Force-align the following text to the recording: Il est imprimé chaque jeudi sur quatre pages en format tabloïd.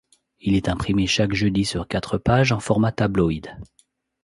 Il 0.39 0.55
est 0.55 0.67
imprimé 0.67 1.05
chaque 1.05 1.35
jeudi 1.35 1.63
sur 1.63 1.87
quatre 1.87 2.17
pages 2.17 2.51
en 2.51 2.59
format 2.59 2.91
tabloïd. 2.91 3.51